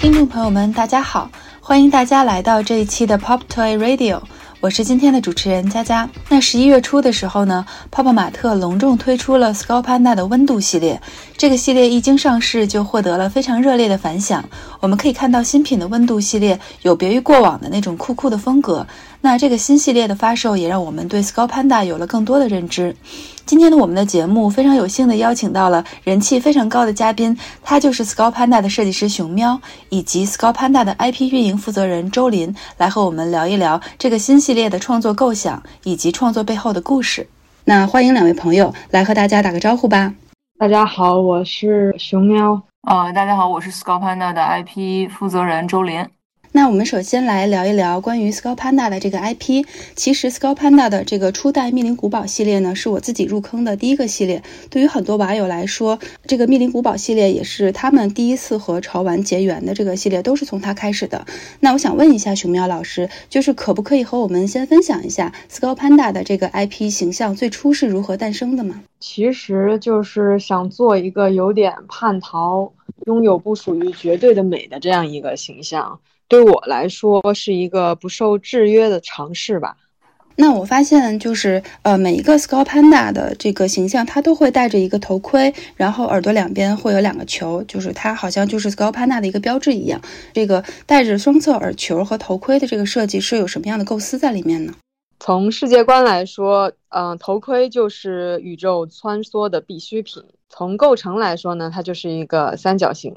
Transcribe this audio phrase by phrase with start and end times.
[0.00, 1.30] 听众朋友们，大家好，
[1.60, 4.18] 欢迎大家来到这一期的 Pop Toy Radio。
[4.58, 6.08] 我是今天的主持人佳佳。
[6.30, 10.98] 那十一月初的时候呢，泡泡玛特隆重推出了 SCOPANA 的温度系列。
[11.36, 14.42] 这个系列一经上市就获得了非常热烈的反响。
[14.80, 18.86] 我们可以看到新品的温度系列有别于过往的那种酷酷的风格。
[19.22, 22.96] 那这个新系列的发售也让我们对 Skull Panda 有了更多的认知。
[23.44, 29.60] 今天的我们的节目非常有幸的邀请到了人气非常高的嘉宾，他就是 Skull Panda 的设计师熊喵，
[29.90, 37.28] 以及 Skull Panda 的 IP 运营负责人周林，来和我们聊一聊这个新系列的创作构想以及创作背后的故事。
[37.64, 40.14] 那欢迎两位朋友来和大家打个招呼吧。
[40.58, 42.62] 大家好，我是熊喵。
[42.88, 46.06] 呃，大家好，我是 Skull Panda 的 IP 负责人周林。
[46.52, 49.64] 那我们首先来聊一聊关于 Skull Panda 的这个 IP。
[49.94, 54.42] 其实 Skull Panda 的这个初代密林古堡系列呢，是我自己入坑的第一个系列。
[54.68, 61.24] 对于很多网友来说，这个密林古堡系列也是他们第一次和潮玩结缘的这个系列，都是从它开始的。
[61.60, 68.82] 那我想问一下熊喵老师，就是可不可以和我们先分享一下 Skull Panda 的这个 IP 形象最初是如何诞生的吗？
[68.98, 72.72] 其实就是想做一个有点叛逃、
[73.06, 76.00] 拥有不属于绝对的美的这样一个形象。
[76.30, 79.76] 对我来说是一个不受制约的尝试吧。
[80.36, 90.00] 那我发现就是呃，每一个 Skull Panda 的这个形象，它都会戴着一个头盔，然后耳朵两边会有两个球，就是它好像就是 Skull Panda 的一个标志一样。
[90.32, 94.72] 这个戴着双侧耳球和头盔的这个设计是有什么样的构思在里面呢？
[95.18, 100.22] 从世界观来说，嗯，头盔就是宇宙穿梭的必需品。
[100.48, 103.14] 从构成来说呢，它就是一个三角形。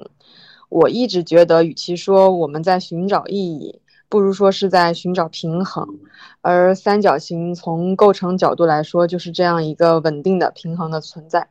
[0.73, 3.79] 我一直觉得，与其说我们在寻找意义，
[4.09, 5.87] 不如说是在寻找平衡。
[6.41, 11.47] 而三角形从构成角度来说，就是这样一个稳定的、平衡的存在。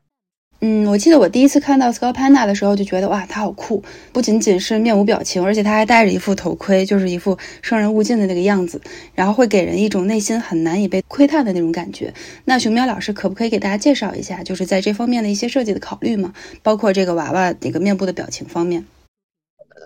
[0.60, 3.80] 嗯，我记得我第一次看到 Sculpana 的时候，就觉得哇，它好酷！
[4.12, 8.80] 不仅仅是面无表情，而且它还戴着一副头盔，就是一副生人勿近的那个样子，
[9.14, 12.12] 然后会给人一种内心很难以被窥探的那种感觉。
[12.44, 16.32] 那熊喵老师可不可以给大家介绍一下，就是在这方面的一些设计的考虑吗？
[16.64, 18.84] 包括这个娃娃这个面部的表情方面。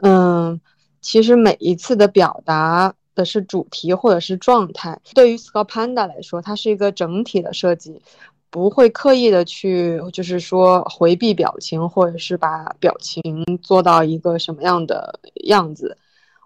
[0.02, 0.60] 嗯，
[1.00, 5.00] 其实每一次的表达的是主题或者是状态。
[5.14, 8.02] 对于 Skull Panda 来说，它是一个整体的设计，
[8.50, 15.96] 不会刻意的去，就是说回避表情，或者是把表情做到一个什么样的样子。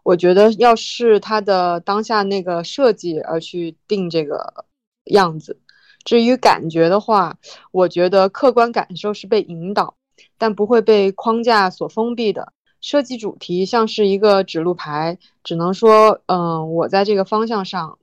[0.02, 4.64] 我觉得要是它的当下那个设计而去定这个
[5.06, 5.58] 样子。
[6.04, 7.36] 至于感觉的话，
[7.72, 9.96] 我觉得客观感受是被引导，
[10.38, 12.52] 但不会被框架所封闭的。
[12.80, 17.98] 设计主题像是一个指路牌，只能说，嗯，我在这个方向上，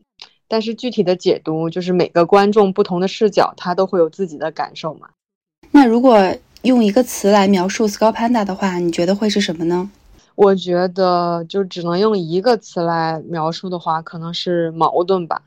[0.48, 5.10] 但是具体的解读就是每个观众不同的视角，他都会有自己的感受嘛。
[5.72, 9.90] 那如果用一个词来描述 Skull Panda 的话，你觉得会是什么呢？
[10.36, 15.42] 我觉得就只能用一个词来描述的话，可能是矛盾吧。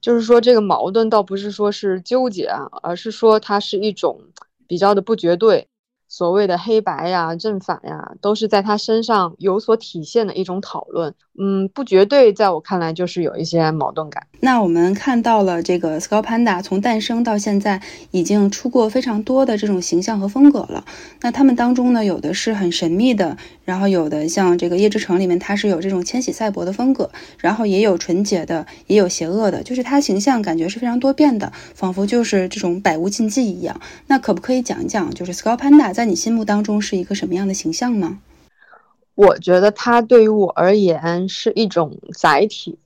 [0.00, 4.20] 就是说这个矛盾倒不是说是纠结啊，而是说它是一种
[4.66, 5.68] 比较的不绝对。
[6.10, 11.14] 所谓的黑白呀、正反呀，都是在他身上有所体现的一种讨论。
[11.38, 14.26] 嗯，不绝对，在我看来就是有一些矛盾感。
[14.40, 20.84] 那我们看到了这个 s c o p a n d a 从诞生到现在，已经出过非常多的这种形象和风格了。
[21.22, 23.38] 那他们当中呢，有的是很神秘的，
[23.70, 27.08] 然后有的像这个夜之城里面，它是有这种千禧赛博的风格，
[27.38, 33.80] 然后也有纯洁的，也有邪恶的，就是它形象感觉是非常多变的，仿佛就是这种百无禁忌一样。
[34.08, 38.18] 那可不可以讲一讲，就是 Skull Panda 在你心目当中是一个什么样的形象呢？
[39.14, 42.76] 我觉得它对于我而言是一种载体，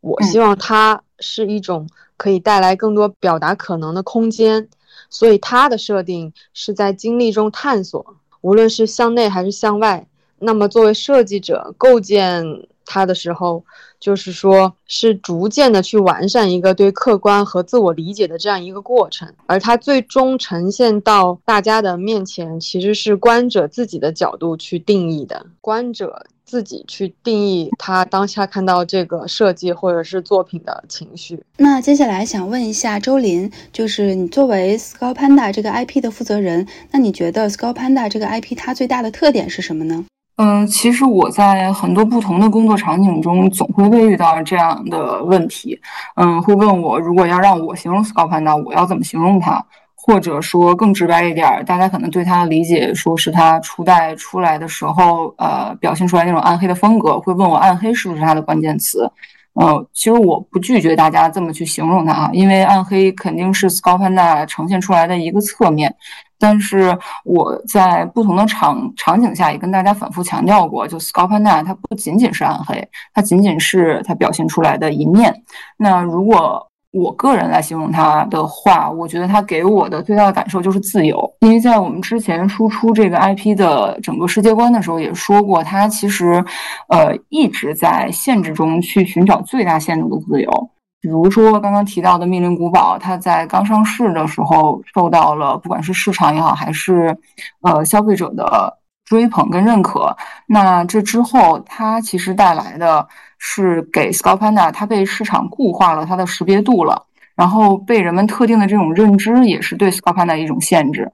[0.00, 4.68] 我希望它是一种可以带来更多表达可能的空间，
[5.08, 10.08] 所以它的设定是在经历中探索，无论是向内还是向外。
[10.42, 12.44] 那么作为设计者构建。
[12.84, 13.64] 它的时候，
[14.00, 31.40] 就是说，是逐渐的去完善一个对客观和自我理解的这样一个过程，而它最终呈现到大家的面前，其实是观者自己的角度去定义的，观者自己去定义他当下看到这个设计或者是作品的情绪。
[31.58, 40.04] 那接下来想问一下周林，就是你作为 Skull Panda 这个 IP 的负责人，那你觉得 Skull Panda 这个 IP 它最大的特点是什么呢？
[40.36, 45.78] 嗯，其实我在很多不同的工作场景中，总会被遇到这样的问题。
[46.16, 49.62] 嗯，会问我，如果要让我形容 Scopanda，我要怎么形容它？
[49.94, 59.08] 或者说更直白一点，大家可能对它的理解，说是它初代出来的时候，呃，表现出来那种暗黑的风格，会问我暗黑是不是它的关键词？
[59.52, 65.94] 呃，其实我不拒绝大家这么去形容它啊，因为暗黑肯定是 SCOPANA 呈现出来的一个侧面。
[66.42, 75.32] 但是我在不同的场场景下也跟大家反复强调过，就 Scopana 它不仅仅是暗黑，它仅仅是它表现出来的一面。
[75.76, 81.32] 那如果我个人来形容它的话，我觉得它给我的最大的感受就是自由。
[81.42, 86.44] 因为在我们之前输出这个 IP 的整个世界观的时候，也说过，它其实，
[86.88, 90.70] 呃，一直在限制中去寻找最大限度的自由。
[91.02, 97.14] 比如说刚刚提到的《密林古堡》，它在刚上市的时候受到了不管是市场也好，还是
[97.60, 100.16] 呃消费者的追捧跟认可。
[100.46, 103.06] 那这之后，它其实带来的。
[103.44, 107.04] 是给 s c o p a n d a 它被市场固化了它的识别度了，
[107.34, 111.10] 然后被人们特定的这种认知也是对 s c o p a n d a 一种限制。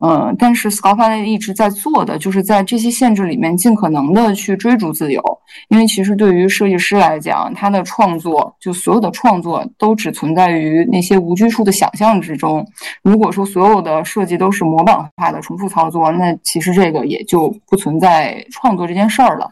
[0.00, 5.20] 嗯，但是 s c o p a n d a 一直在做的就是在这些限制里面尽可能的去追逐自由，
[5.68, 12.64] 因为其实对于设计师来讲，他的创作就所有的创作都只存在于那些无拘束的想象之中。
[13.02, 19.50] 如果说所有的设计都是模板化的重复操作，那其实这个也就不存在创作这件事儿了。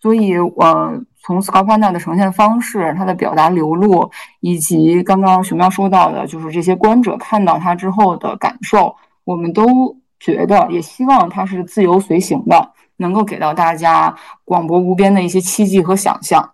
[0.00, 1.02] 所以，我。
[1.22, 4.10] 从 Scopana 的呈现方式、它的表达流露，
[4.40, 14.14] 以及刚刚熊喵说到的，就是这些观者看到它之后的感受，我们都觉得，也希望它是自由随行的，能够给到大家
[14.44, 16.50] 广博无边的一些期冀和想象。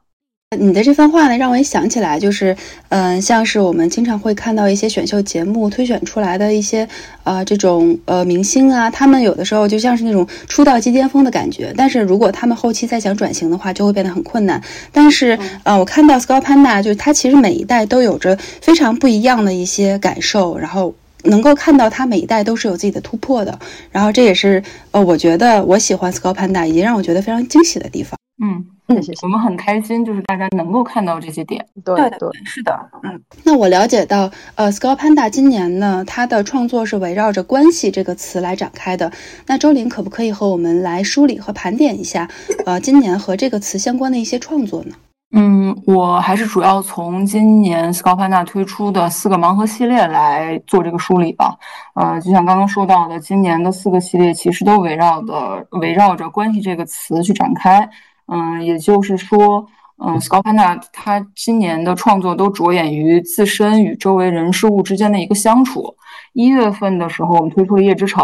[0.56, 2.56] 你的这番话呢，让我也想起来，就是，
[2.90, 6.88] 嗯，像是我们经常会看到一些选秀节目推选出来的一些，
[7.24, 14.62] 呃，这种呃明星啊，他们有的时候就像是那种出道即巅峰的感觉，但是如果他们后期再想转型的话，就会变得很困难。
[14.92, 20.94] 但是，呃，我看到 Scott Panda，就是他其实每一代都有着非常不一样的一些感受，然后
[21.26, 23.58] 能够看到它每一代都是有自己的突破的，
[23.90, 28.18] 然后这也是，呃，我觉得我喜欢 Scott Panda，以及让我觉得非常惊喜的地方。
[28.42, 28.66] 嗯。
[28.88, 31.66] 嗯，我们很开心，就是大家能够看到这些点。
[31.84, 33.20] 对对，是的，嗯。
[33.42, 39.10] 那我了解到，呃 s c o p Panda 今年呢，它的创作是围绕着“关系”这个词来展开的。
[39.48, 42.30] 那周玲可不可以和我们来梳理和盘点一下，
[42.64, 44.94] 呃，今年和这个词相关的一些创作呢？
[45.32, 51.54] 嗯，我还是主要从今年 s c o p Panda 推出的四个盲盒系列来做这个梳理吧。
[51.94, 57.86] 呃，就像刚刚说到的，今年的四个系列其实都围绕的围绕着“关系”这个词去展开。
[58.28, 59.66] 嗯，也就是说，
[59.98, 65.94] 嗯，Scopana 他今年的创作都着眼于自身与周围人事物之间的一个相处。
[66.36, 68.22] 一月份的时候，我们推出了《夜之城》。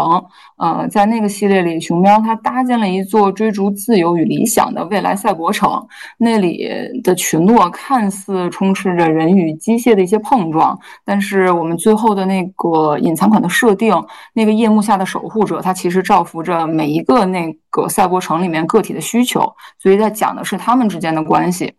[0.57, 5.83] 呃，在那个系列里，熊喵它搭建了一座追逐自由与理想的未来赛博城。
[6.19, 6.63] 那里
[7.03, 13.91] 的群落看似充斥着人与机械的一些碰撞，但是我们最后的那个隐藏款的设定，
[14.33, 19.41] 那个夜幕下的守护者，他其实照拂着每一个那个赛博城里面个体的需求，
[19.79, 21.73] 所以在讲的是他们之间的关系。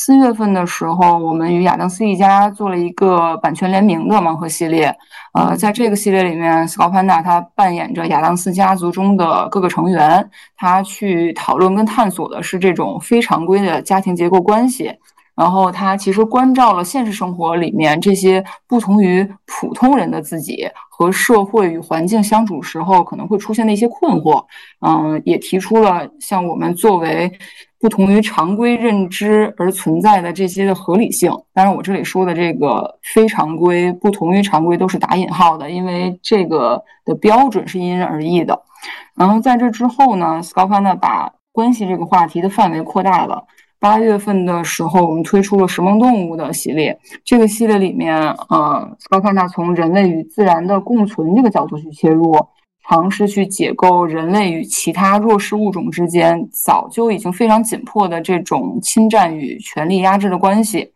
[0.00, 4.96] 四月份的时候，我们与亚当斯一家做了一个版权联名的盲盒系列。
[5.34, 14.94] 呃，在这个系列里面，s c o p a n d a 他扮演着亚当斯家族中的各个成员，他去讨论跟探索的是这种非常规的家庭结构关系。
[15.34, 24.44] 然后他其实关照了现实生活里面这些不同于普通人的自己和社会与环境相处时候可能会出现的一些困惑。
[24.80, 27.32] 嗯，也提出了像我们作为。
[27.80, 38.60] 不同于常规认知而存在的这些的合理性，当然我这里说的这个非常规、不同于常规都是打引号的，因为这个的标准是因人而异的。
[39.14, 43.44] 然后在这之后呢 s c o p a n a 把关系这个话题的范围扩大了。
[43.80, 48.12] 八月份的时候，我们推出了《食梦动物》的系列，这个系列里面，
[48.48, 52.34] 呃 s c o p a n a 从人类与自然的共存这个角度去切入。
[52.88, 60.90] 尝试去解构人类与其他弱势物种之间早就已经非常紧迫的这种侵占与权力压制的关系。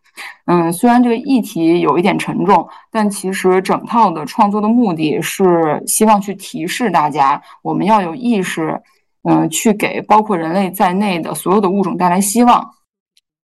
[0.45, 8.81] 嗯，虽然这个议题有一点沉重，但其实整套的创作的目的是希望去提示大家，我们要有意识，
[9.29, 12.71] 嗯，去给包括人类在内的所有的物种带来希望。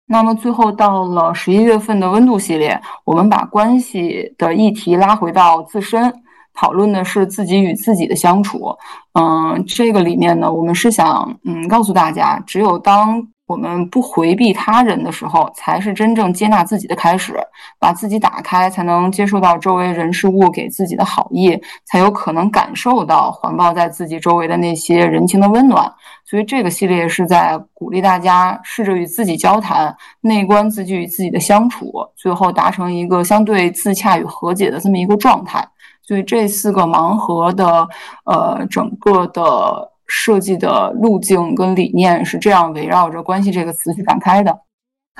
[0.06, 6.14] 那么最后到了十一月份的温度系列，我们把关系的议题拉回到自身。
[6.56, 8.74] 讨论的是自己与自己的相处，
[9.12, 17.34] 嗯，这个里面呢，我们是想，嗯，告诉大家，只有当我们不回避他人的时候，才是真正接纳自己的开始。
[17.78, 25.92] 把自己打开，才能接受到周围人事物给自己的好意，才有可能感受到环抱在自己周围的那些人情的温暖。
[26.24, 35.64] 所以，这个系列是在鼓励大家试着与自己交谈，内观自己与自己的相处，最后达成一个相对自洽与和解的这么一个状态。
[36.06, 37.88] 所以这四个盲盒的，
[38.24, 44.65] 呃，整个的设计的路径跟理念是这样围绕着“关系”这个词去展开的。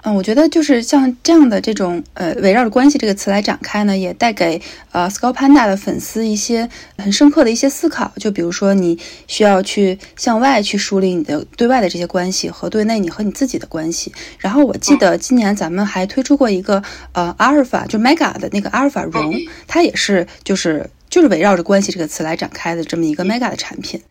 [0.03, 4.61] 嗯，我觉得就是像这样的这种呃，围绕着关系这个词来展开呢，也带给
[4.93, 8.13] 呃 Skull Panda 的粉丝一些很深刻的一些思考。
[8.17, 14.13] 就比如说，你需要去向外去梳理你的对外的这些关系和对内你和你自己的关系。
[14.39, 19.35] 然后我记得今年咱们还推出过一个呃阿尔法，就 Mega 的那个阿尔法绒，
[19.67, 24.03] 它也是就是就是围绕着关系这个词来展开的这么一个 Mega 的产品。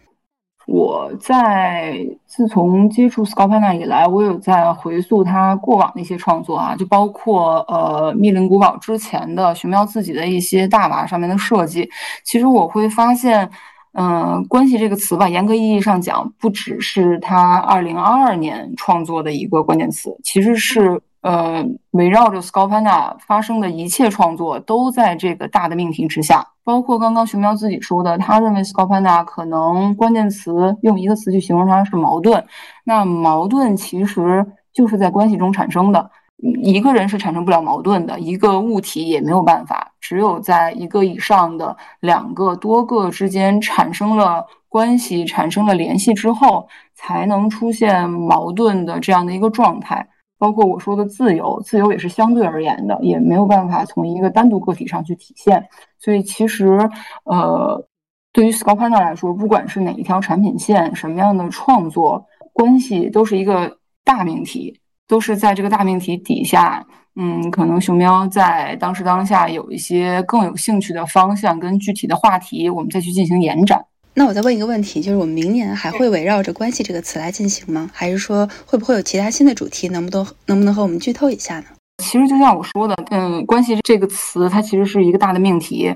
[0.68, 1.96] 我在
[2.26, 11.90] 自从接触 Skull Panda 以来，我有在回溯他过往的一些创作啊，就包括呃密林古堡之前的熊猫自己的一些大娃上面的设计。
[12.24, 13.50] 其实我会发现，
[13.94, 21.02] 嗯，关系这个词吧，严格意义上讲，不只是他二零二二年创作的一个关键词，其实是。
[21.26, 32.46] 呃，围绕着 Skull Panda 发生的一切创作都在这个大的命题之下，包括刚刚熊喵自己说的，他认为 Skull Panda 可能关键词用一个词去形容它是矛盾。
[32.84, 36.12] 那矛盾其实就是在关系中产生的，
[36.62, 50.08] 一个人是产生不了矛盾的，一个物体也没有办法，只有在一个以上的两个、多个之间产生了关系、产生了联系之后，才能出现矛盾的这样的一个状态。
[50.38, 55.66] 包括我说的自由，自由也是相对而言的，也没有办法从一个单独个体上去体现。
[55.98, 56.78] 所以其实，
[57.24, 57.88] 呃，
[58.34, 66.86] 对于 Skull Panda 来说，不管是哪一条产品线，什么样的创作关系，都是一个大命题，都是在这个大命题底下。
[67.18, 73.86] 嗯，可能熊喵在当时当下有一些更有兴趣的方向跟具体的话题，我们再去进行延展。
[74.18, 77.92] 那我再问一个问题，就是我们明年还会围绕着“关系”这个词来进行吗？
[77.94, 79.90] 还是说会不会有其他新的主题？
[79.90, 81.66] 能不能能不能和我们剧透一下呢？
[82.02, 85.94] 其实就像我说的，嗯，“关系”这个词它其实是一个大的命题。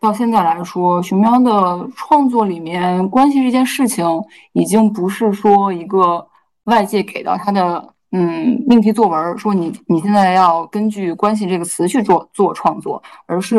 [0.00, 4.04] 到现在来说，熊喵的创作里面，关系这件事情
[4.52, 6.26] 已经不是说一个
[6.64, 13.56] 外界给到他的嗯命题作文，说你你现在要根据“关系”这个词去做做创作，而是。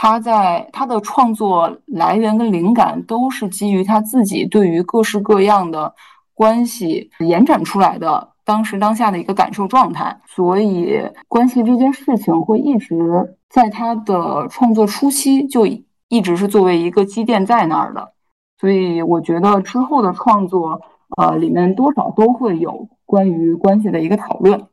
[0.00, 5.92] 他在他的创作来源跟灵感都是基于他自己对于各式各样的
[6.34, 15.66] 关系延展出来的当时当下的一个感受状态，所以关系这件事情会一直在他的创作初期就
[16.06, 18.12] 一直是作为一个积淀在那儿的，
[18.60, 20.80] 所以我觉得之后的创作，
[21.16, 24.64] 呃，里面多少都会有关于关系的一个讨论。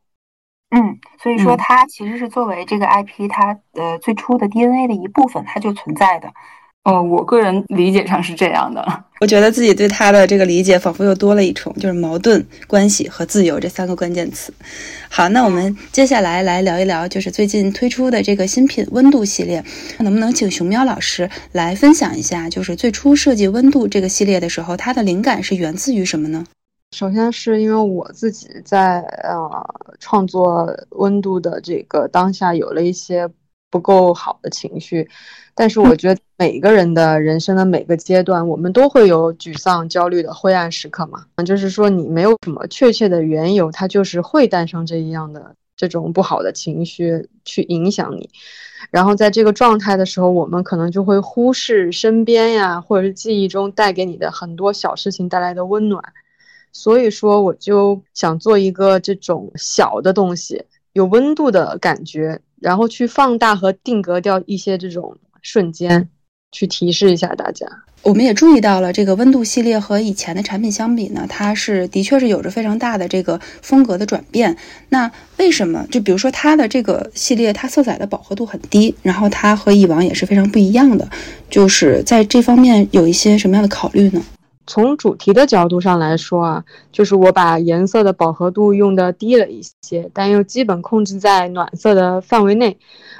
[0.76, 6.28] 嗯，所以说它其实是作为这个 IP 它呃最初的 DNA 的一部分，它就存在的。
[6.82, 8.86] 呃，我个人理解上是这样的。
[9.20, 14.52] 我觉得自己对它的这个理解仿佛又多了一重，就是矛盾、关系和自由这三个关键词。
[15.08, 19.64] 好，那我们接下来来聊一聊，就是最近推出的这个新品温度系列，
[20.00, 26.44] 能不能请熊喵老师来分享一下，就是最初设计温度这个系列的时候，它的灵感是源自于什么呢？
[26.92, 29.50] 首先是因为我自己在呃
[29.98, 33.28] 创作温度的这个当下有了一些
[33.70, 35.06] 不够好的情绪，
[35.54, 41.26] 但是我觉得每个人的人生的每个阶段，我们都会有沮丧、焦虑的灰暗时刻嘛。
[41.44, 48.30] 就是说你没有什么确切的缘由，它就是会诞生这一样的这种不好的情绪去影响你。
[48.90, 56.02] 然后在这个状态的时候，我们可能就会忽视身边呀，或者是记忆中带给你的很多小事情带来的温暖。
[56.78, 66.10] 所以说，我就想做一个这种小的东西，有温度的感觉，然后去放大和定格掉一些这种瞬间，
[66.52, 67.66] 去提示一下大家。
[68.02, 74.54] 我们也注意到了，这个温度系列和以前的产品相比呢，它是的确是有着非常大的这个风格的转变。
[74.90, 75.86] 那为什么？
[75.90, 81.08] 就比如说它的这个系列，它色彩的饱和度很低，然后它和以往也是非常不一样的，
[81.48, 84.22] 就是在这方面有一些什么样的考虑呢？
[84.66, 92.76] 从主题的角度上来说啊，就是我把颜色的饱和度用的低了一些，但又基本控制在暖色的范围内，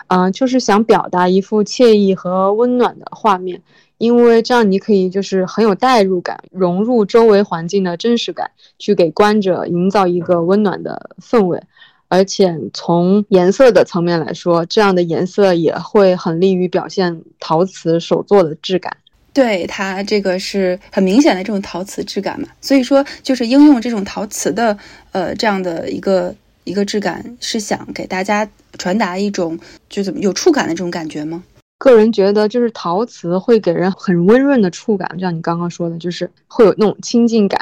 [0.08, 3.62] 嗯，就是想表达一幅惬意和温暖的画面，
[3.98, 11.62] 因为这样你可以就是很有代入感，融入周围环境的真实感，去给观者营造一个温暖的氛围，
[12.08, 18.96] 而且从颜色的层面来说，这样的颜色也会很利于表现陶瓷手作的质感。
[19.36, 24.74] 对它这个是很明显的这种陶瓷质感嘛，所以说就是应用这种陶瓷的
[25.12, 29.58] 呃这样的一个一个质感，是想给大家传达一种
[29.90, 31.44] 就怎么有触感的这种感觉吗？
[31.76, 37.60] 个人觉得就是陶瓷会给人很温润的触感，就像你刚刚说的，就是会有那种亲近感，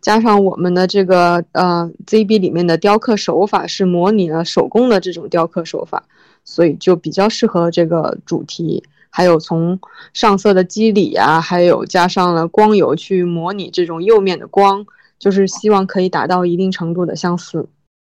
[0.00, 6.02] 加上我们的这个呃 ZB 里面的雕刻手法是模拟了手工的这种雕刻手法，
[6.44, 8.82] 所以就比较适合这个主题。
[9.14, 9.78] 还有从
[10.14, 14.86] 上色的肌理啊，还有加上了光油去模拟这种釉面的光，
[15.18, 17.68] 就是希望可以达到一定程度的相似。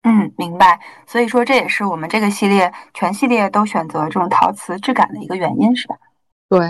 [0.02, 0.78] 嗯，明白。
[1.06, 5.96] 所以说这也是我们这个系列全系列都选择这种陶瓷质感的一个原因，是吧？
[6.50, 6.60] 对，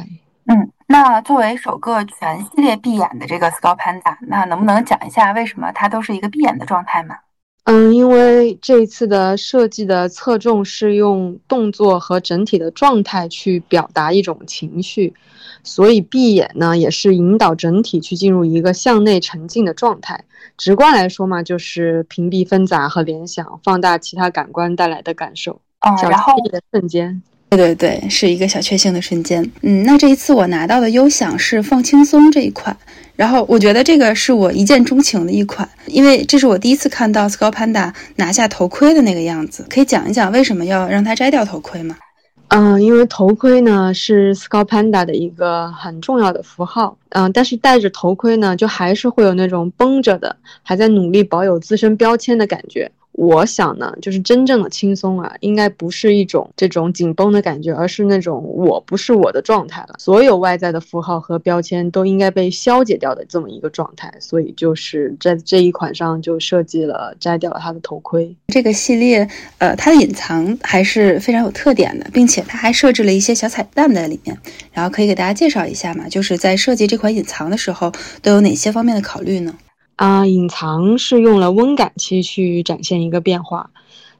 [0.47, 0.71] 嗯。
[0.87, 7.17] 那作为首个全系列闭眼的这个 Skull Panda，那能不能讲一下为什么它都是一个闭眼的状态吗？
[7.65, 15.15] 嗯，因为这一次的设计的侧重是用动作和整体的状态去表达一种情绪，
[15.63, 20.25] 所以闭眼呢也是引导整体去进入一个向内沉浸的状态。
[20.59, 25.61] 直观来说嘛，就是屏蔽纷杂和联想，放大其他感官带来的感受。
[25.79, 27.23] 啊，然后的瞬间。
[27.57, 29.47] 对对对，是一个小确幸的瞬间。
[29.61, 32.75] 嗯，那这一次我拿到的优享是放轻松这一款，
[33.15, 39.67] 然后我觉得这个是我一见钟情的一款，因为这是我第一次看到 Scalpanda 拿下头盔的那个样子。
[39.69, 41.95] 可以讲一讲为什么要让他摘掉头盔吗？
[42.49, 46.97] 嗯，因为头盔呢是 Scalpanda 的一个很重要的符号。
[47.11, 52.91] 嗯，但是戴着头盔呢，就还是会有那种绷着的，还在努力保有自身标签的感觉。
[53.13, 59.95] 我想呢，就是真正的轻松啊，应该不是一种这种紧绷的感觉，而是那种我不是我的状态了。
[59.99, 64.13] 所有外在的符号和标签都应该被消解掉的这么一个状态。
[64.19, 68.35] 所以就是在这一款上就设计了摘掉了它的头盔。
[68.49, 69.29] 这个系列，
[69.59, 74.37] 呃，它的隐藏还是非常有特点的，并且它还设置了一些小彩蛋在里面。
[74.73, 77.93] 然后可以给大家介绍一下嘛，就是在设计这款隐藏的时候
[78.23, 79.55] 都有哪些方面的考虑呢？
[79.97, 83.71] 啊，隐藏是用了温感器去展现一个变化。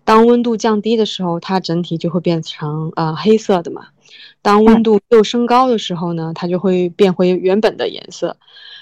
[0.05, 3.87] 当温度降低的时候，它整体就会变成呃黑色的嘛。
[4.41, 8.37] 当温度又升高的时候呢，它就会变回原本的颜色。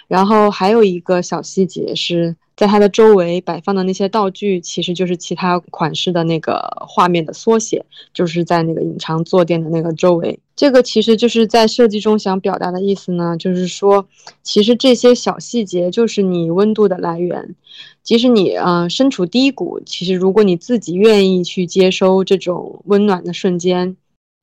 [0.09, 2.37] 然后还有一个小细节是。
[2.57, 7.83] 在它的周围摆放的那些道具，其实就是其他款式的那个画面的缩写，
[8.13, 10.39] 就是在那个隐藏坐垫的那个周围。
[10.55, 14.07] 这个其实就是在设计中想表达的意思呢，就是说，
[14.43, 17.55] 其实这些小细节就是你温度的来源。
[18.03, 23.97] 即使你呃身处低谷，其实如果你自己愿意去接收这种温暖的瞬间，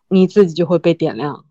[0.10, 1.44] 你自己就会被点亮。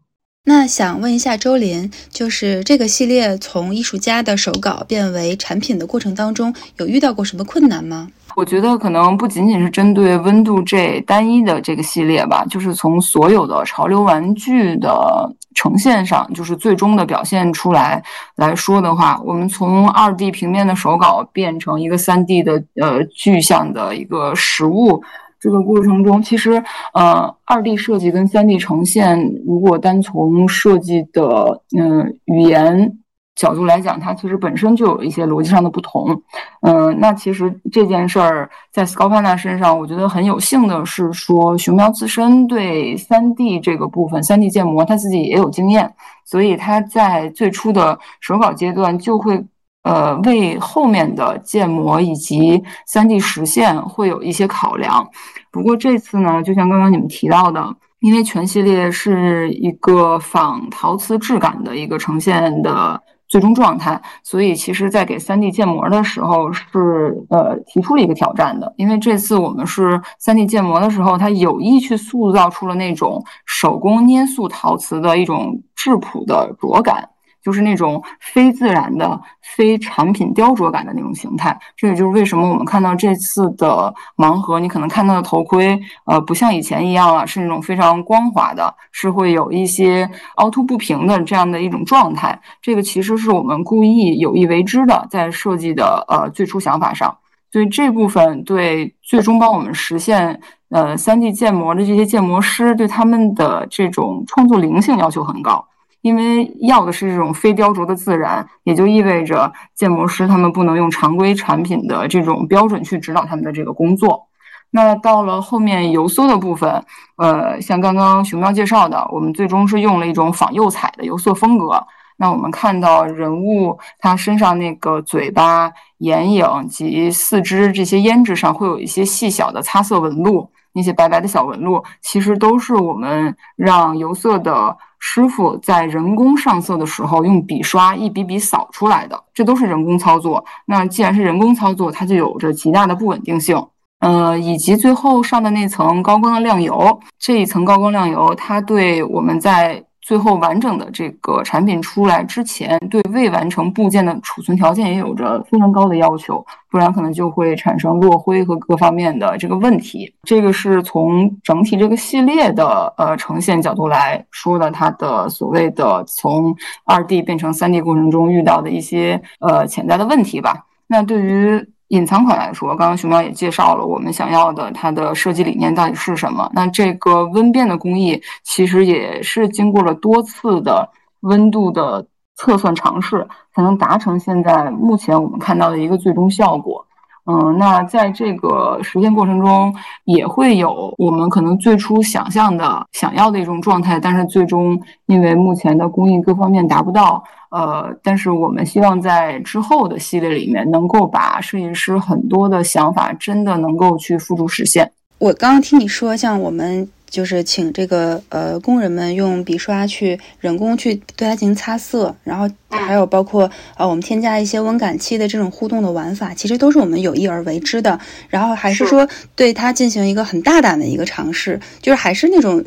[0.49, 8.09] 那想问一下周林，就是这个系列从艺术家的手稿变为产品的过程当中，有遇到过什么困难吗？
[8.37, 18.01] 我觉得可能不仅仅是针对温度这单一的这个系列吧，就是从所有的潮流玩具的呈现上，就是最终的表现出来
[18.37, 25.03] 来说的话，我们从二 D 平面的手稿变成一个三 D 的呃具象的一个实物。
[25.47, 26.61] 这个过程中，其实，
[26.93, 32.99] 呃，二 D 设计跟三 D 呈现，如果单从设计的嗯语言
[33.37, 36.21] 角度来讲，它其实本身就有一些逻辑上的不同。
[36.63, 49.47] 嗯，那其实这件事儿在 Sculpana 身上，我觉得很有幸的是说，熊喵自身对三 D 这个部分，三 D 建模他自己也有经验，所以他在最初的手稿阶段就会。
[49.87, 55.09] 呃，为后面的建模以及三 D 实现会有一些考量。
[55.53, 57.65] 不过这次呢，就像刚刚你们提到的，
[58.01, 68.75] 因为全系列是一个仿陶瓷质感的一个呈现的最终状态，所以其实在给三 D 建模的时候是呃提出了一个挑战的。
[68.77, 77.09] 因为这次我们是三 D 建模的时候，它有意去塑造出了那种手工捏塑陶瓷的一种质朴的拙感。
[77.47, 92.37] 就是那种非自然的、非产品雕琢感的那种形态，这也就是为什么我们看到这次的盲盒，你可能看到的头盔，呃，不像以前一样了，是那种非常光滑的，是会有一些凹凸不平的这样的一种状态。
[92.61, 97.17] 这个其实是我们故意有意为之的，在设计的呃最初想法上，
[97.53, 105.65] 所以这部分对最终帮我们实现呃三 D 建模的这些建模师，对他们的这种创作灵性要求很高。
[106.07, 114.29] 因为要的是这种非雕琢的自然，也就意味着建模师他们不能用常规产品的这种标准去指导他们的这个工作。
[114.71, 116.85] 那到了后面油色的部分，
[117.17, 121.85] 呃，像刚刚熊喵介绍的，我们最终是用了一种仿釉彩的油色风格。
[122.19, 134.77] 那我们看到人物他身上那个嘴巴、眼影及四肢这些胭脂上会有一些细小的擦色纹路，那些白白的小纹路，其实都是我们让油色的。
[134.99, 140.45] 师傅在人工上色的时候，用笔刷一笔笔扫出来的，这都是人工操作。
[140.65, 143.63] 那既然是人工操作，它就有着极大的不稳定性。
[144.01, 149.83] 呃，以及最后上的那层高光的亮油，这一层高光亮油，它对我们在。
[150.07, 160.15] 最后完整的这个产品出来之前，对未完成部件的储存条件也有着非常高的要求，不然可能就会产生落灰和各方面的这个问题。
[160.23, 170.67] 这个是从整体这个系列的呃呈现角度来说的，它的所谓的从二 D 变成三 D 过程中遇到的一些呃潜在的问题吧。
[170.87, 176.51] 那对于隐藏款来说，刚刚熊猫也介绍了我们想要的它的设计理念到底是什么。
[176.55, 180.89] 那这个温变的工艺其实也是经过了多次的
[181.21, 186.86] 温度的测算尝试，才能达成现在目前我们看到的一个最终效果。
[187.27, 204.91] 嗯，那在这个实践过程中，也会有我们可能最初想象的、想要的一种状态，但是最终因为目前的工艺各方面达不到，呃，但是我们希望在之后的系列里面，能够把设计师很多的想法真的能够去付诸实现。
[205.19, 206.89] 我刚刚听你说，像我们。
[207.17, 217.99] 就是请这个呃工人们用笔刷去人工去对它进行擦色，然后还有包括呃我们添加一些温感器的这种互动的玩法，其实都是我们有意而为之的。
[218.29, 222.63] 然后还是说对它进行一个很大胆的一个尝试，就是还是那种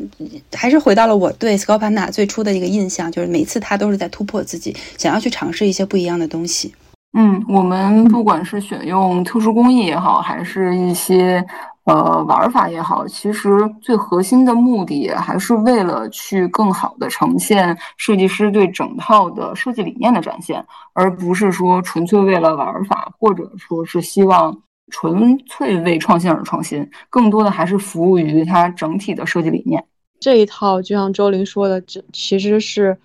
[0.52, 6.74] 还是回到了我对 s c o p a n a 最初的一个印象，就是每次他都是在突破自己，想要去尝试一些不一样的东西。
[7.16, 11.46] 嗯，我们不管是选用特殊工艺也好，还是一些。
[11.90, 13.50] 呃，玩法也好，其实
[13.82, 24.56] 最核心的目的还是为了去更好的呈现设计师对整套的设计理念的展现，而不是说纯粹为了玩法，或者说是希望
[24.92, 29.84] 纯粹为创新而创新，更多的还是服务于它整体的设计理念。
[30.20, 32.96] 这一套就像周林说的，这其实是。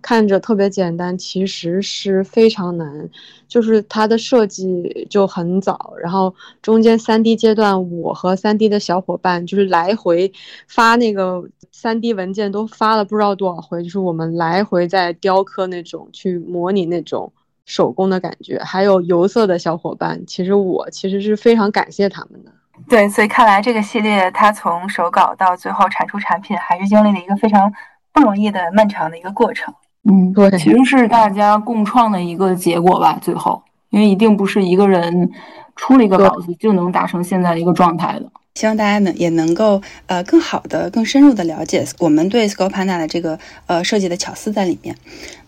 [0.00, 3.08] 看着特别简单，其实是非常难。
[3.46, 10.30] 就是它的设计就很早，然后中间三 D 阶段，我和三 D 的小伙伴就是来回
[10.66, 13.82] 发那个三 D 文件，都发了不知道多少回。
[13.82, 17.32] 就是我们来回在雕刻那种，去模拟那种
[17.64, 18.58] 手工的感觉。
[18.58, 22.52] 还有油色的小伙伴，其实我其实是非常感谢他们的。
[22.86, 27.72] 对，所以看来这个系列它从手稿到最后产出产品，还是经历了一个非常
[28.12, 29.74] 不容易的漫长的一个过程。
[30.10, 33.18] 嗯，对，其实是大家共创的一个结果吧。
[33.20, 35.30] 最后，因为一定不是一个人
[35.76, 38.26] 出了一个稿子就能达成现在的一个状态的。
[38.58, 44.96] 希望大家呢也能够呃更好的、更深入的了解我们对 Scopana 的这个呃设计的巧思在里面。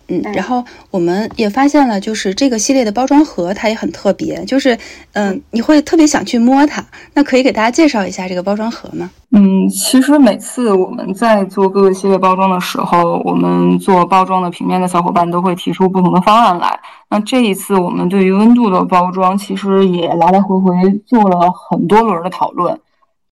[0.07, 4.77] 嗯，然后我们也发现了，就是这个系列的包装盒它也很特别，就是
[5.11, 6.83] 嗯，你会特别想去摸它。
[7.13, 9.09] 那可以给大家介绍一下这个包装盒吗？
[9.31, 16.79] 嗯，其实每次我们在做各个系列包装的时候，我们做包装的平面的小伙伴都会提出不同的方案来。
[17.09, 20.71] 那这一次我们对于温度的包装，其实也来来回回
[21.05, 22.77] 做了很多轮的讨论。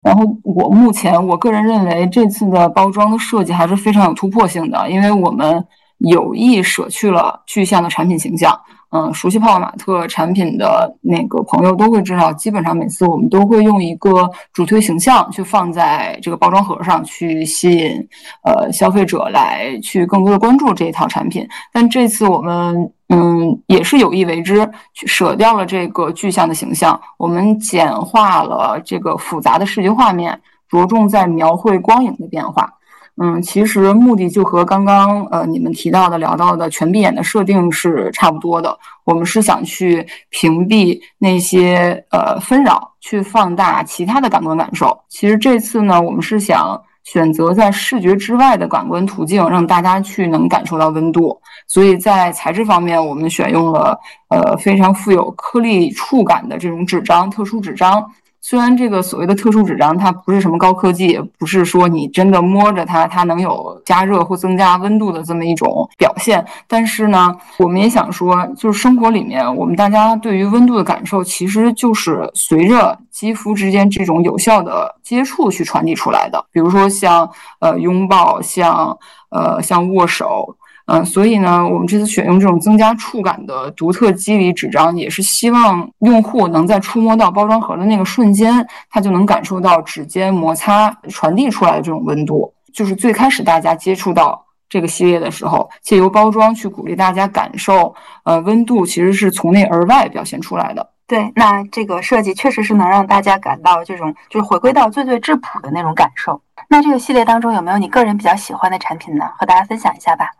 [0.06, 5.64] 然后我目前我个人认为，这次的包装的设计还是非常有突破性的，因为我们。
[5.98, 8.54] 有意舍去了具象的产品形象，
[8.90, 18.08] 嗯，熟悉泡泡玛特产品的那个朋友都会知道，基本上每次我们都会用一个主推形象去放在这个包装盒上去吸引
[18.44, 21.46] 呃消费者来去更多的关注这一套产品。
[21.72, 32.72] 但这次我们嗯也是有意为之，去舍掉了这个具象的形象，我们简化了这个复杂的视觉画面，着重在描绘光影的变化。
[33.18, 38.78] 嗯，其实目的就和刚刚呃你们提到的聊到的全闭眼的设定是差不多的。
[39.04, 44.98] 我们是想去屏蔽那些呃纷扰，去放大其他的感官感受。
[45.08, 51.40] 其实这次呢，我们是想选择在视觉之外的感官途径，让大家去能感受到温度。
[51.66, 53.98] 所以在材质方面，我们选用了
[54.28, 58.04] 呃非常富有颗粒触感的这种纸张，特殊纸张。
[58.48, 77.28] 虽然这个所谓的特殊纸张，它不是什么高科技，不是说你真的摸着它，它能有加热或增加温度的这么一种表现，但是呢，我们也想说，就是生活里面，我们大家对于温度的感受，其实就是随着肌肤之间这种有效的接触去传递出来的，比如说像
[77.58, 78.96] 呃拥抱，像
[79.30, 80.56] 呃像握手。
[80.86, 92.52] 嗯，所以呢，我们这次选用这种增加触感的独特肌理纸张，也是希望用户能在触摸到包装盒的那个瞬间，他就能感受到指尖摩擦传递出来的这种温度。
[92.72, 100.88] 就是最开始大家接触到这个系列的时候，借由包装去鼓励大家感受，呃，温度其实是从内而外表现出来的。
[101.08, 106.40] 对，那这个设计确实是能让大家感到这种，就是回归到最最质朴的那种感受。
[106.68, 109.24] 那这个系列当中有没有你个人比较喜欢的产品呢？
[109.36, 110.30] 和大家分享一下吧。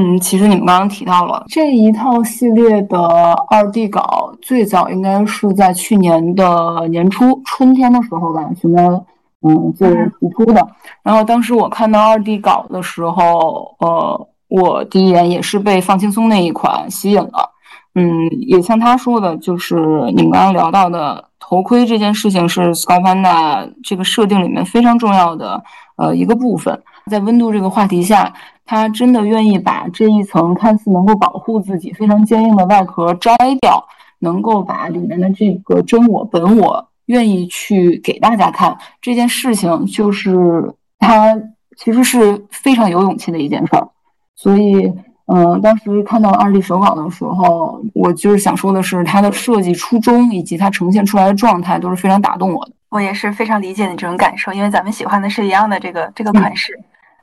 [0.00, 3.00] 嗯，其实你们刚刚提到了这一套系列的
[3.50, 9.04] 二 D 稿，最早应该是在去年的年初春天的时候吧，什么
[9.42, 10.64] 嗯就是提出的。
[11.02, 17.50] 然后当时我看到二 D 稿的时候，呃，我第一眼也是被放轻松那一款吸引了。
[17.96, 18.08] 嗯，
[18.46, 19.74] 也像他说的，就是
[20.14, 25.60] 你们刚刚聊到的头盔这件事情，是 Scopanda 这个设定里面非常重要的
[25.96, 26.80] 呃一个部分。
[27.08, 28.32] 在温度这个话题下。
[28.70, 33.82] 他真的愿意把这一层看似能够保护自己非常坚硬的外壳摘掉，
[34.18, 41.34] 能够把里面的这个真我、本我愿意去给大家看这件事情，就是他
[41.78, 43.88] 其实是非常有勇气的一件事儿。
[44.36, 44.92] 所以，
[45.28, 52.72] 嗯，当时看到二 D 手稿的时候，我就是想说的是，它的设计初衷以及它呈现出来的状态都是非常打动我的。
[52.90, 56.78] 我也是非常理解你这种感受，因为咱们喜欢的是一样的这个这个款式。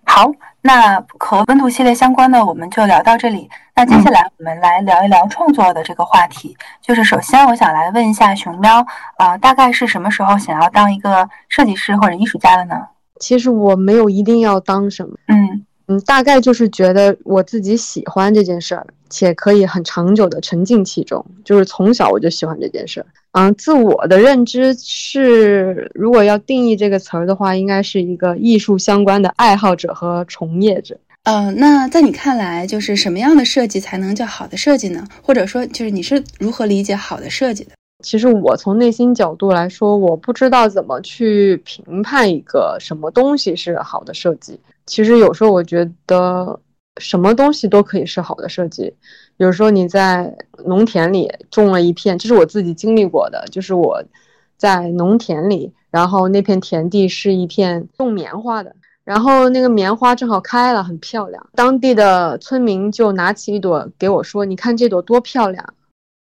[0.05, 3.49] 好，那和温度系列相关的我们就聊到这里。
[3.75, 6.55] 那接下来我们来聊一聊创作的这个话题。
[6.81, 8.85] 就是首先我想来问一下熊喵，
[9.17, 12.87] 啊，大概是什么时候想要当一个设计师或者艺术家的呢？
[13.19, 21.23] 其实我没有一定要当什么，嗯嗯，大概就是觉得我自己喜欢这件事儿，且可以很长久的沉浸其中。
[21.43, 23.05] 就是从小我就喜欢这件事儿。
[23.33, 30.97] 嗯，自我的认知是，如果要定义这个词儿的话，应该是一个艺术相关的爱好者和从业者。
[31.23, 35.07] 呃，那在你看来，就是什么样的设计才能叫好的设计呢？
[35.21, 37.71] 或者说，就是你是如何理解好的设计的？
[38.03, 44.59] 其实我从内心角度来说，我不知道怎么去评判一个什么东西是好的设计。
[44.85, 46.59] 其实有时候我觉得，
[46.97, 48.93] 什么东西都可以是好的设计。
[49.37, 50.33] 比如说你在
[50.65, 54.03] 农田里种了一片，这是我自己经历过的，就是我
[54.57, 61.49] 在农田里，然后那片田地是一片种棉花的，然后那个棉花正好开了，很漂亮。
[61.55, 65.73] 当地的村民就拿起一朵给我说：“你看这朵多漂亮！”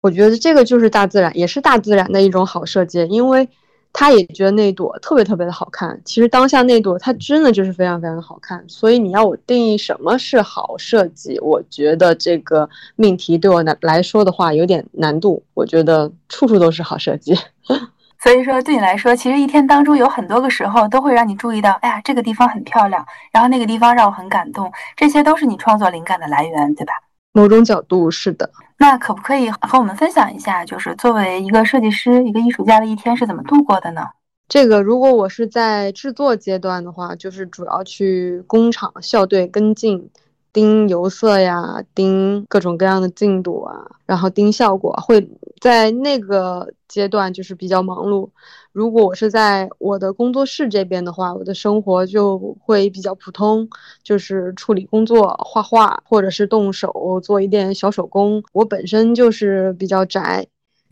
[0.01, 3.49] 我觉得这个就是大自然，也是大自然的一种好设计，因为。
[3.93, 6.01] 他也觉得那朵特别特别的好看。
[6.03, 8.63] 其实当下那朵，它真的就是非常非常的好看。
[8.67, 15.43] 所以你要我定义什么是好设计，我觉得这个命题对我来来说的话有点难度。
[15.53, 17.37] 我觉得处处都是好设计。
[18.19, 26.93] 所以说对你来说，其实一天当中有很多个时候都会让你注意到，哎呀，这个地方很漂亮，然后那个地方让我很感动，这些都是你创作灵感的来源，对吧？
[27.33, 28.49] 某种角度是的。
[28.77, 34.07] 那可不可以和我们分享一下，就是作为一个设计师、一个艺术家的一天是怎么度过的呢？
[34.47, 40.09] 这个，如果我是在制作阶段的话，就是主要去工厂校对跟进。
[40.53, 43.73] 盯油色呀，盯各种各样的进度啊，
[44.05, 45.27] 然后盯效果，会
[45.59, 48.29] 在那个阶段就是比较忙碌。
[48.71, 53.67] 如果我是在我的工作室这边的话，我的生活就会比较普通，
[54.03, 58.43] 就是处理工作、画画，或者是动手做一点小手工。
[58.53, 60.45] 我本身就是比较宅，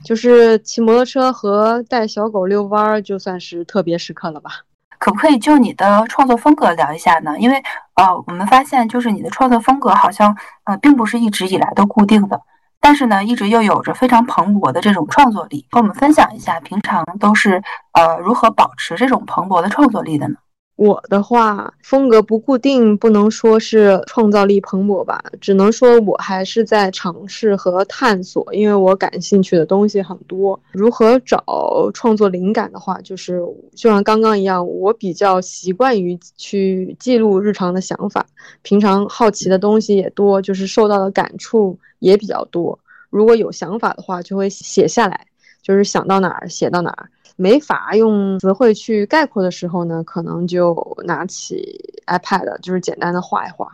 [0.03, 4.65] 就是骑摩托车和带小狗遛弯儿，就算是特别时刻了吧。
[5.01, 7.35] 可不可以就你的创作风格聊一下呢？
[7.39, 7.63] 因为
[7.95, 12.39] 呃，我们发现就是你的创作风格好像呃，并不是一直以来都固定的，
[12.79, 15.65] 但是呢，一直又有着非常蓬勃的这种创作力。
[15.71, 20.35] 跟我们分享一下，平常都是呃如何保持这种蓬勃的创作力的呢？
[20.81, 30.59] 我的话，风格不固定，不能说是创造力蓬勃吧，只能说我还是在尝试和探索，因为我感兴趣的东西很多。
[30.71, 33.39] 如何找创作灵感的话，就是
[33.75, 38.25] 就像刚刚一样，我比较习惯于去记录日常的想法，
[38.63, 42.79] 平常好奇的东西也多，就是受到的感触也比较多。
[43.11, 45.27] 如果有想法的话，就会写下来，
[45.61, 47.07] 就是想到哪儿写到哪儿。
[47.41, 53.67] 没法用词汇去概括的时候呢，可能就拿起 iPad，就是简单的画一画。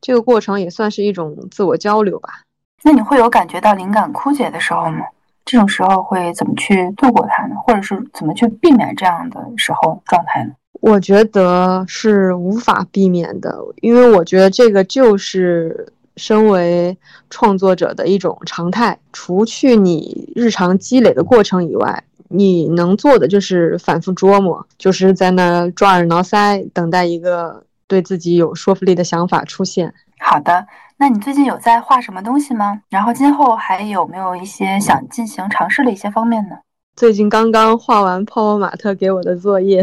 [0.00, 2.40] 这个过程也算是一种自我交流吧。
[2.82, 5.04] 那你会有感觉到灵感枯竭的时候吗？
[5.44, 7.54] 这种时候会怎么去度过它呢？
[7.62, 10.52] 或者是怎么去避免这样的时候状态呢？
[10.80, 16.96] 我觉得是无法避免的，因为我觉得这个就是身为
[17.28, 18.98] 创作者的一种常态。
[19.12, 22.02] 除去你日常积累的过程以外。
[22.32, 29.92] 你能做的就是反复琢磨，就是在那抓耳挠腮，等待一个对自己有说服力的想法出现。
[30.18, 30.66] 好的，
[30.96, 32.80] 那你最近有在画什么东西吗？
[32.88, 36.56] 然后今后还有没有一些想进行尝试的一些方面呢？
[36.94, 39.82] 最近刚刚画完泡泡玛特给我的作业，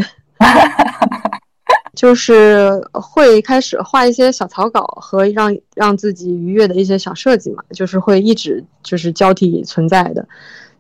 [1.94, 10.26] 就是会开始画一些小草稿和让让自己愉悦的一些小设计嘛，就是会一直就是交替存在的。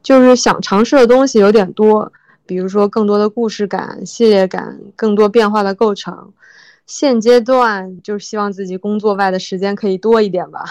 [0.02, 2.12] 就是想尝试的东西有点多，
[2.46, 6.34] 比如说更多的故事感、系列感，更多变化的构成。
[6.88, 10.66] 现阶段就是希望自己工作外的时间可以多一点吧，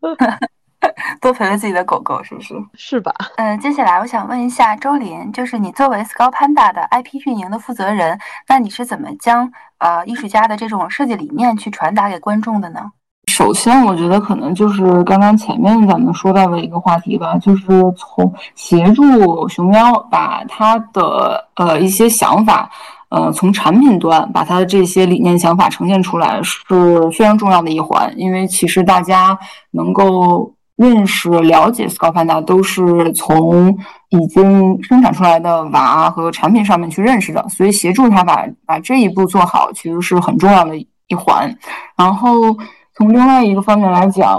[1.20, 2.54] 多陪陪自己的狗狗，是不是？
[2.74, 3.14] 是吧？
[3.36, 12.92] 嗯，接下来我想问一下周林，就是你作为 Scout Panda 的 IP 运营的负责人，那你是怎么将呃艺术家的这种设计理念去传达给观众的呢？
[13.36, 17.66] 首先，我觉得可能就是刚刚前面咱们说到的一个话题吧，就是
[17.96, 22.70] 从协助熊喵把他的呃一些想法，
[23.08, 29.36] 呃从产品端把他的这些理念想法呈现出来是非常重要的一环，因为其实大家
[29.72, 33.76] 能够认识、了解 Scout Panda，都是从
[34.10, 41.52] 已经生产出来的娃和产品上面去认识的，所以协助他把把这一步做好，其实是很重要的一环。
[41.96, 42.56] 然后
[42.96, 44.38] 从另外一个方面来讲，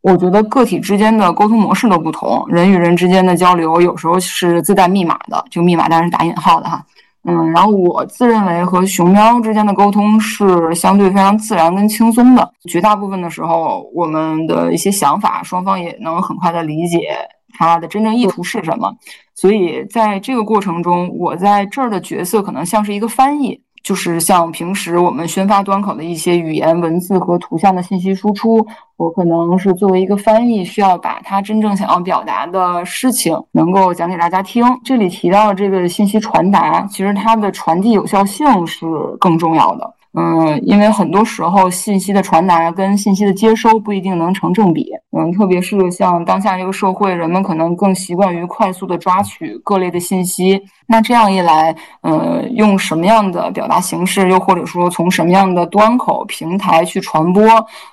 [0.00, 6.84] 我觉得个体之间的沟通模式都不同，人与人之间的交流有时候是自带密码的，就密码当然是打引号的哈。
[7.24, 17.10] 嗯，然后我自认为和熊喵之间的沟通是相对非常自然跟轻松的，绝大部分的时候，我们的一些想法，双方也能很快的理解
[17.56, 18.92] 它的真正意图是什么。
[19.36, 23.60] 所以在这个过程中，我在这儿的角色可能像是一个翻译。
[23.82, 28.64] 就是像平时我们宣发端口的一些语言、文字和图像的信息输出，
[28.96, 34.64] 我可能是作为一个翻译，需要把它真正想要表达的事情能够讲给大家听。
[34.84, 38.86] 这里提到的这个信息传达，其实它的传递有效性是
[39.18, 39.94] 更重要的。
[40.14, 44.90] 嗯，因为很多时候信息的传达跟信息的接收不一定能成正比。
[45.16, 50.62] 嗯，特别是像当下这个社会，人们可能更习惯于快速的抓取各类的信息。
[50.86, 57.42] 那这样一来，呃，用什么样的表达形式，又或者说从什么样的端口平台去传播，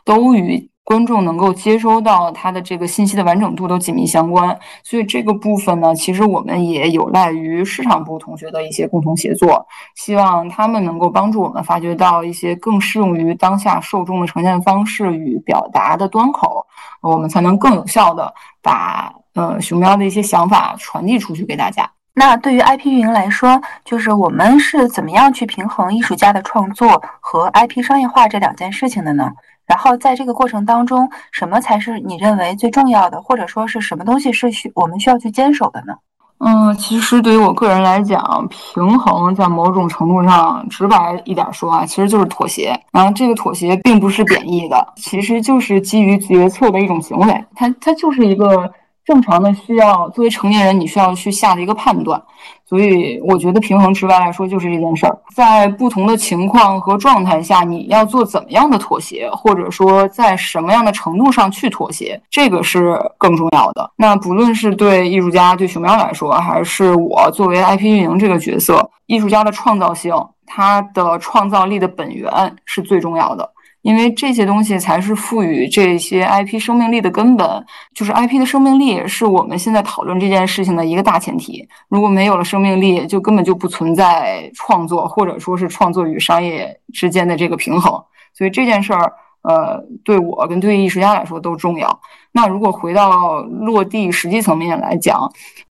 [0.04, 0.69] 都与。
[0.90, 9.64] 观众能够接收到他的这个信息的完整度都紧密相关，所以这个部分呢，其实我们也有赖于市场部同学的一些共同协作，
[9.96, 16.66] 希望他们能够帮助我们发掘到一些更适用于当下受众的呈现方式与表达的端口，
[17.02, 21.88] 我们才能更有效的把呃熊喵的一些想法传递出去给大家。
[22.16, 29.32] 那对于 IP 运营来说，就是我们是怎么样去平衡艺术家的创作和 IP 商业化这两件事情的呢？
[29.70, 35.94] 然后在这个过程当中，什么才是你认为最重要的，或者说是什么东西是需我们需要去坚守的呢？
[36.40, 42.74] 嗯，其实对于我个人来讲，平衡在某种程度上，直白一点说啊，其实就是妥协。
[42.92, 48.70] 然后这个妥协并不是贬义的，其实就是基于决策的一种行为，它它就是一个。
[49.10, 52.22] 正常的需要作为成年人，你需要去下的一个判断，
[52.64, 63.90] 所以我觉得平衡之外来说就是这件事儿，在不同的情况和状态下，你要做怎么样的妥协，或者说在什么样的程度上去妥协，这个是更重要的。
[63.96, 70.14] 那不论是对艺术家、对熊喵来说，还是我作为 IP 运营这个角色，艺术家的创造性，
[70.46, 72.30] 他的创造力的本源
[72.64, 73.50] 是最重要的。
[73.82, 77.66] 因为这些东西才是赋予这些 IP 生命力的根本，
[77.96, 81.68] 就是 IP 的生命力是我们现在讨论这件事情的一个大前提。
[81.88, 87.94] 如果没有了生命力，就根本就不存在创作，或者说是创作与商业之间的这个平衡。
[88.34, 89.14] 所以这件事儿，
[89.44, 92.00] 呃，对我跟对艺术家来说都重要。
[92.32, 95.32] 那如果回到落地实际层面来讲，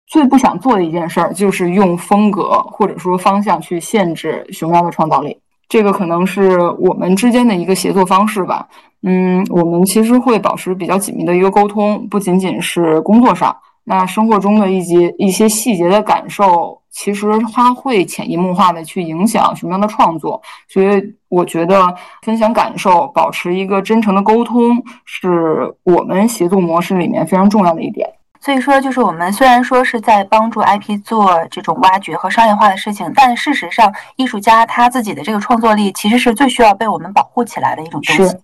[0.07, 5.37] 最不想做的一件事儿就是用风格或者说方向去限制熊猫的创造力。
[5.67, 8.67] 这个可能是我们之间的一个协作方式吧。
[9.04, 20.41] 嗯，我们其实会保持比较紧密的一个沟通，不仅仅是工作上，那生活中的一些一些细节的感受，其实它会潜移默化的去影响什么样的创作。
[20.67, 20.88] 所以
[21.30, 28.10] 我觉得分享感受，保持一个真诚的沟通，是我们协作模式里面非常重要的一点。
[28.45, 38.23] 所以说，就是我们虽然说是在帮助 IP 做这种挖掘和商业化的事情，但事实上，艺术家他自己的这个创作力其实是最需要被我们保护起来的一种东西。
[38.23, 38.39] 是，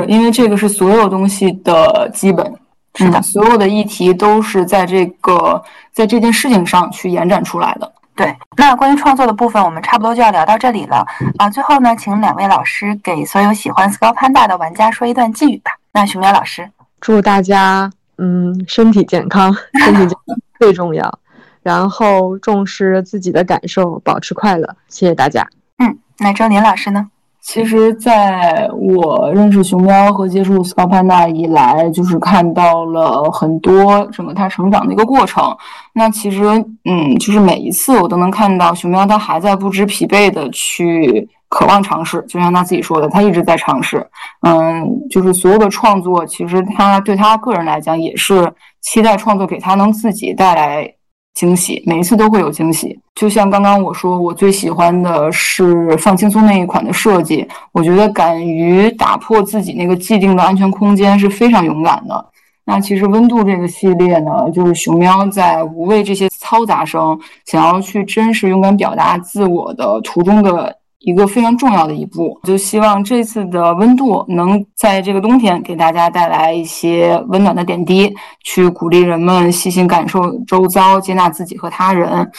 [0.00, 2.52] 是因为这个是所有东西的基本。
[2.96, 5.62] 是的，所有的议题都是在这个
[5.92, 7.92] 在这件事情上去延展出来的。
[8.16, 11.06] 对，那关于创作的部分，我们差不多就要聊到这里了
[11.38, 11.48] 啊。
[11.48, 15.70] 最后呢，请两位老师给所有喜欢 Scout Panda 的玩家说一段寄语吧。
[15.92, 16.68] 那熊喵老师，
[17.00, 17.88] 祝大家。
[18.18, 21.18] 嗯，身体健康，身体健康最重要。
[21.62, 24.76] 然后重视自己的感受，保持快乐。
[24.88, 25.48] 谢谢大家。
[25.78, 27.08] 嗯，那张林老师呢？
[27.40, 35.54] 其实，在我认识熊喵和接触 Scout Panda 以来，就是看到了很多整个它成长的一个过程。
[35.92, 36.42] 那其实，
[36.84, 41.28] 嗯，就是每一次我都能看到熊喵它还在不知疲惫的去。
[41.54, 44.04] 渴望尝试，就像他自己说的，他一直在尝试。
[44.40, 50.92] 嗯，就是所有的创作，其实他对他个人来讲也是期待创作给他能自己带来
[51.34, 52.98] 惊喜，每一次都会有惊喜。
[53.14, 62.26] 就像刚刚我说，我最喜欢的是放轻松那一款的设计，我觉得敢于打破自己那个既定的安全空间是非常勇敢的。
[62.64, 67.16] 那其实温度这个系列呢，就是熊喵在无畏这些嘈杂声，
[67.46, 70.76] 想要去真实勇敢表达自我的途中的。
[71.04, 82.30] 一个非常重要的一步，就希望这次的温度能在这个冬天给大家带来一些温暖的点滴，去鼓励人们细心感受周遭，接纳自己和他人。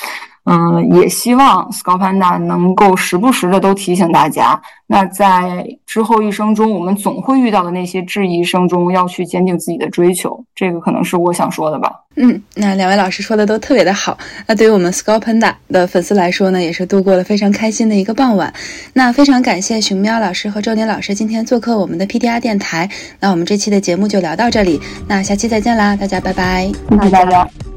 [0.46, 10.40] 嗯，也希望 Scout Panda 能够时不时的都提醒大家，那在之后一生中，我们总会遇到的那些质疑声中，要去坚定自己的追求。
[10.54, 11.92] 这个可能是我想说的吧。
[12.18, 14.16] 嗯，那两位老师说的都特别的好。
[14.46, 18.54] 那对于我们 Scout Panda 的粉丝来说呢，也是度过了非常开心的一个傍晚。
[18.94, 22.88] 那非常感谢熊喵老师和周年老师今天做客我们的 PDR 电台。
[23.20, 26.72] 那我们这期的节目就聊到这里，那下期再见啦，大家拜拜，
[27.02, 27.75] 谢谢大家。